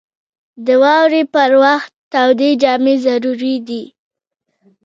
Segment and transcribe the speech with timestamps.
[0.65, 3.83] •د واورې پر وخت تودې جامې ضروري دي.